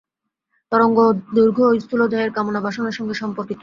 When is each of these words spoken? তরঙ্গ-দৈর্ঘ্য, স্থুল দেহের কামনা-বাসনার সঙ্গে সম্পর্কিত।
তরঙ্গ-দৈর্ঘ্য, 0.71 1.65
স্থুল 1.79 2.01
দেহের 2.07 2.31
কামনা-বাসনার 2.31 2.91
সঙ্গে 2.91 3.13
সম্পর্কিত। 3.13 3.59